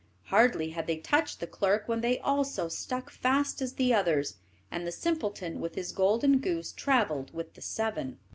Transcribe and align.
Hardly 0.31 0.71
had 0.71 0.87
they 0.87 0.97
touched 0.97 1.39
the 1.39 1.45
clerk 1.45 1.87
when 1.87 2.01
they 2.01 2.17
also 2.21 2.67
stuck 2.67 3.11
fast 3.11 3.61
as 3.61 3.73
the 3.73 3.93
others, 3.93 4.37
and 4.71 4.87
the 4.87 4.91
simpleton 4.91 5.59
with 5.59 5.75
his 5.75 5.91
golden 5.91 6.39
goose 6.39 6.71
travelled 6.71 7.31
with 7.35 7.53
the 7.53 7.61
seven. 7.61 8.17